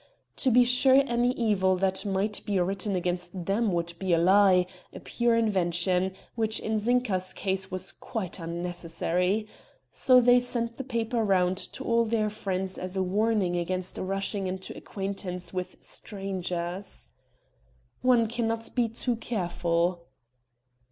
[0.37, 4.65] To be sure any evil that might be written against them would be a lie
[4.91, 9.45] a pure invention which in Zinka's case was quite unnecessary...
[9.91, 14.47] So they sent the paper round to all their friends as a warning against rushing
[14.47, 17.09] into acquaintance with strangers:
[18.01, 20.07] "One cannot be too careful."